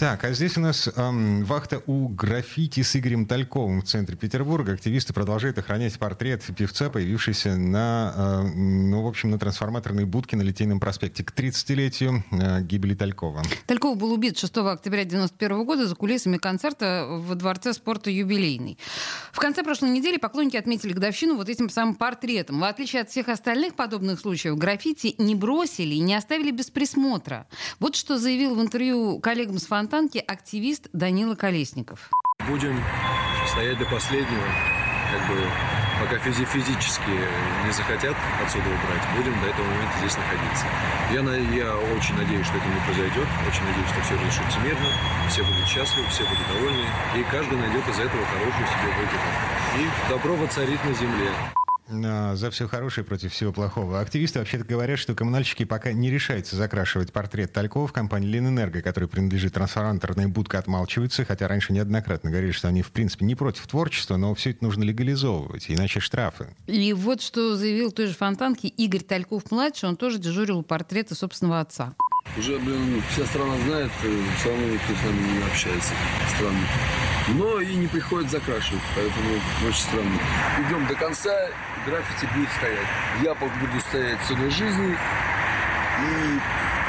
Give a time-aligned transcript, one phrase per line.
[0.00, 4.72] Так, а здесь у нас эм, вахта у граффити с Игорем Тальковым в центре Петербурга.
[4.72, 10.42] Активисты продолжают охранять портрет певца, появившийся на, э, ну, в общем, на трансформаторной будке на
[10.42, 13.42] Литейном проспекте к 30-летию э, гибели Талькова.
[13.66, 18.78] Тальков был убит 6 октября 1991 года за кулисами концерта в Дворце спорта «Юбилейный».
[19.32, 22.60] В конце прошлой недели поклонники отметили годовщину вот этим самым портретом.
[22.60, 27.46] В отличие от всех остальных подобных случаев, граффити не бросили и не оставили без присмотра.
[27.80, 32.10] Вот что заявил в интервью коллегам с Фонтана Фонтанке активист Данила Колесников.
[32.46, 32.80] Будем
[33.50, 34.46] стоять до последнего,
[35.10, 35.42] как бы
[35.98, 37.10] пока физи физически
[37.66, 40.66] не захотят отсюда убрать, будем до этого момента здесь находиться.
[41.10, 41.26] Я,
[41.58, 44.88] я очень надеюсь, что это не произойдет, очень надеюсь, что все разрешится мирно,
[45.28, 49.28] все будут счастливы, все будут довольны, и каждый найдет из этого хорошую себе выгоду.
[49.74, 51.30] И добро воцарит на земле
[51.90, 54.00] за все хорошее против всего плохого.
[54.00, 59.06] Активисты вообще-то говорят, что коммунальщики пока не решаются закрашивать портрет Талькова в компании «Ленэнерго», которой
[59.06, 64.16] принадлежит трансформаторная будка, отмалчиваются, хотя раньше неоднократно говорили, что они, в принципе, не против творчества,
[64.16, 66.54] но все это нужно легализовывать, иначе штрафы.
[66.66, 71.60] И вот что заявил той же Фонтанке Игорь Тальков-младший, он тоже дежурил у портрета собственного
[71.60, 71.94] отца.
[72.36, 75.92] Уже, блин, вся страна знает, э, все равно никто с нами не общается.
[76.36, 76.66] Странно.
[77.28, 79.34] Но и не приходит закрашивать, поэтому
[79.66, 80.18] очень странно.
[80.66, 81.30] Идем до конца,
[81.86, 82.86] граффити будет стоять.
[83.22, 84.96] Я буду стоять всю жизни,
[86.00, 86.40] и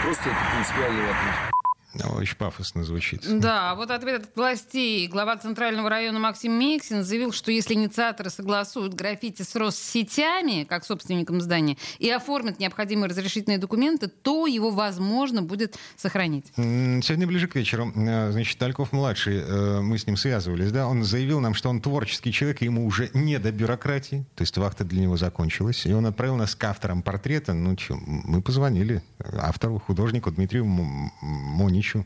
[0.04, 1.61] просто это принципиальный вопрос.
[1.94, 3.23] Очень пафосно звучит.
[3.39, 5.08] Да, вот ответ от властей.
[5.08, 11.42] Глава Центрального района Максим Мексин заявил, что если инициаторы согласуют граффити с Россетями, как собственником
[11.42, 16.45] здания, и оформят необходимые разрешительные документы, то его возможно будет сохранить.
[16.56, 21.42] Сегодня ближе к вечеру, э, значит, Тальков-младший, э, мы с ним связывались, да, он заявил
[21.42, 25.02] нам, что он творческий человек, и ему уже не до бюрократии, то есть вахта для
[25.02, 30.31] него закончилась, и он отправил нас к авторам портрета, ну что, мы позвонили автору, художнику
[30.31, 32.06] Дмитрию Мони ничего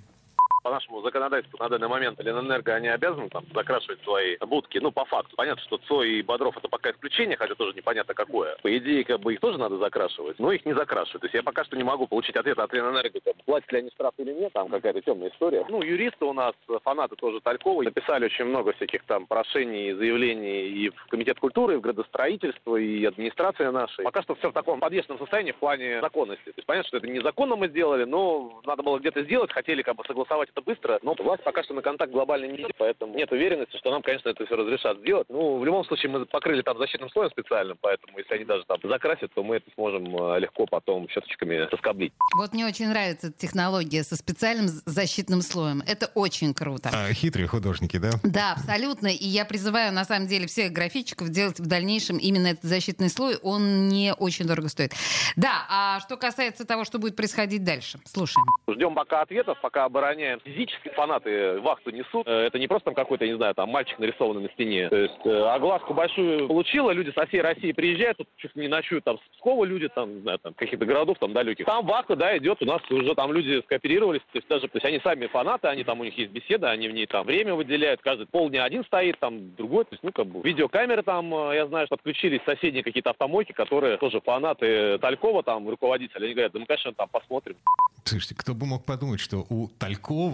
[0.65, 5.05] по нашему законодательству на данный момент Ленэнерго, они обязаны там закрашивать свои будки, ну, по
[5.05, 5.35] факту.
[5.35, 8.57] Понятно, что Цой и Бодров это пока исключение, хотя тоже непонятно какое.
[8.63, 11.21] По идее, как бы их тоже надо закрашивать, но их не закрашивают.
[11.21, 13.91] То есть я пока что не могу получить ответ от Ленэнерго, там, платят ли они
[13.91, 15.63] штраф или нет, там какая-то темная история.
[15.69, 20.89] Ну, юристы у нас, фанаты тоже Талькова, написали очень много всяких там прошений, заявлений и
[20.89, 24.01] в Комитет культуры, и в градостроительство, и администрация наша.
[24.01, 26.45] Пока что все в таком подвешенном состоянии в плане законности.
[26.45, 29.95] То есть понятно, что это незаконно мы сделали, но надо было где-то сделать, хотели как
[29.95, 33.31] бы согласовать это быстро, но власть пока что на контакт глобально не идет, поэтому нет
[33.31, 35.27] уверенности, что нам, конечно, это все разрешат сделать.
[35.29, 38.77] Ну, в любом случае, мы покрыли там защитным слоем специальным, поэтому если они даже там
[38.83, 42.13] закрасят, то мы это сможем э, легко потом щеточками соскоблить.
[42.37, 45.81] Вот мне очень нравится технология со специальным защитным слоем.
[45.85, 46.89] Это очень круто.
[46.93, 48.11] А, хитрые художники, да?
[48.23, 49.07] Да, абсолютно.
[49.07, 53.37] И я призываю, на самом деле, всех графитчиков делать в дальнейшем именно этот защитный слой.
[53.43, 54.93] Он не очень дорого стоит.
[55.35, 58.45] Да, а что касается того, что будет происходить дальше, слушаем.
[58.67, 62.27] Ждем пока ответов, пока обороняем физически фанаты вахту несут.
[62.27, 64.87] Э, это не просто там какой-то, не знаю, там мальчик нарисованный на стене.
[64.89, 69.03] То есть э, огласку большую получила, люди со всей России приезжают, тут чуть не ночуют
[69.03, 71.65] там с Пскова люди, там, не знаю, там каких-то городов там далеких.
[71.65, 74.85] Там вахта, да, идет, у нас уже там люди скооперировались, то есть даже, то есть
[74.85, 78.01] они сами фанаты, они там, у них есть беседа, они в ней там время выделяют,
[78.01, 81.67] каждый полдня один стоит, там другой, то есть, ну, как бы, видеокамеры там, э, я
[81.67, 86.59] знаю, что подключились соседние какие-то автомойки, которые тоже фанаты Талькова, там, руководители, они говорят, да
[86.59, 87.55] мы, конечно, там посмотрим.
[88.03, 90.24] Слушайте, кто бы мог подумать, что у Талькова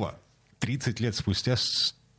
[0.60, 1.56] 30 лет спустя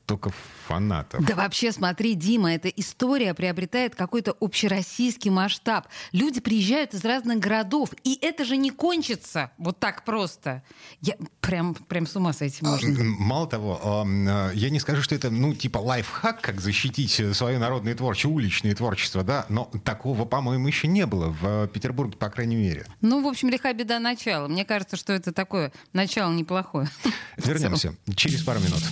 [0.06, 0.30] только
[0.66, 1.24] фанатов.
[1.24, 5.86] Да вообще, смотри, Дима, эта история приобретает какой-то общероссийский масштаб.
[6.12, 10.62] Люди приезжают из разных городов, и это же не кончится вот так просто.
[11.00, 13.04] Я прям, прям с ума с этим можно.
[13.04, 17.94] Мало того, а, я не скажу, что это, ну, типа лайфхак, как защитить свое народное
[17.94, 22.86] творчество, уличное творчество, да, но такого, по-моему, еще не было в Петербурге, по крайней мере.
[23.00, 24.48] Ну, в общем, лиха беда начала.
[24.48, 26.88] Мне кажется, что это такое начало неплохое.
[27.36, 28.82] Вернемся через пару минут.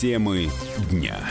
[0.00, 0.48] Темы
[0.90, 1.28] дня.